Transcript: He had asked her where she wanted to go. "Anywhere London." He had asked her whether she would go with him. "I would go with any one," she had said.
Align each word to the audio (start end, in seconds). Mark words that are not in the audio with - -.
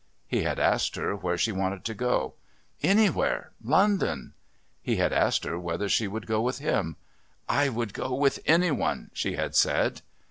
He 0.25 0.41
had 0.41 0.57
asked 0.57 0.95
her 0.95 1.15
where 1.15 1.37
she 1.37 1.51
wanted 1.51 1.83
to 1.85 1.93
go. 1.93 2.33
"Anywhere 2.81 3.51
London." 3.63 4.33
He 4.81 4.95
had 4.95 5.13
asked 5.13 5.43
her 5.43 5.59
whether 5.59 5.87
she 5.87 6.07
would 6.07 6.25
go 6.25 6.41
with 6.41 6.57
him. 6.57 6.95
"I 7.47 7.69
would 7.69 7.93
go 7.93 8.11
with 8.15 8.39
any 8.47 8.71
one," 8.71 9.11
she 9.13 9.35
had 9.35 9.55
said. 9.55 10.01